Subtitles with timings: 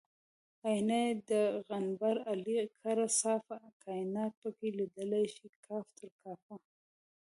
[0.67, 1.31] آیینه یې د
[1.67, 6.55] قنبر علي کړه صافه کاینات پکې لیدی شي کاف تر کافه